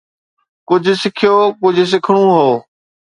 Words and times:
ڪجهه 0.69 0.95
سکيو، 1.01 1.35
ڪجهه 1.61 1.85
سکڻو 1.91 2.23
هو 2.35 2.49